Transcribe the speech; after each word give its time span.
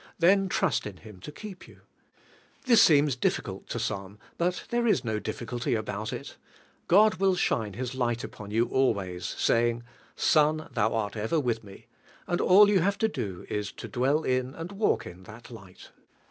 Then 0.17 0.49
trust 0.49 0.87
in 0.87 0.97
Him 0.97 1.19
to 1.19 1.31
keep 1.31 1.67
you. 1.67 1.81
This 2.65 2.81
seems 2.81 3.15
difnrult 3.15 3.67
to 3.67 3.77
some; 3.77 4.17
but 4.39 4.63
there 4.71 4.87
is 4.87 5.03
no 5.05 5.19
diliiiully 5.19 5.75
nboul 5.79 6.11
il. 6.11 6.37
God 6.87 7.15
will 7.17 7.35
shine 7.35 7.73
His 7.73 7.91
lighl 7.93 8.23
upon 8.23 8.49
you 8.49 8.65
always, 8.67 9.27
saying, 9.37 9.83
■Sim, 10.17 10.73
ilnnl 10.73 10.91
art 10.93 11.15
over 11.15 11.39
with 11.39 11.63
Me"; 11.63 11.85
anil 12.27 12.41
all 12.47 12.65
vun 12.65 12.77
have 12.77 12.97
lo 12.99 13.09
do 13.09 13.45
is 13.47 13.71
to 13.73 13.87
dwell 13.87 14.23
in 14.23 14.55
and 14.55 14.71
walk 14.71 15.05
in 15.05 15.21
that 15.25 15.49
lighl. 15.51 15.89